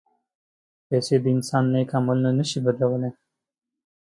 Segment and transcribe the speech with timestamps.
[0.87, 3.11] پېسې د انسان نیک عملونه نه شي بدلولی.